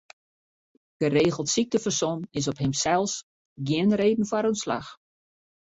[0.97, 3.13] Geregeld syktefersom is op himsels
[3.65, 4.89] gjin reden foar ûntslach.